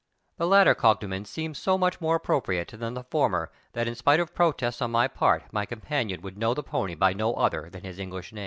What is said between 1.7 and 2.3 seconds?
much more